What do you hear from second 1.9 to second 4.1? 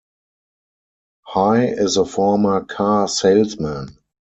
a former car salesman.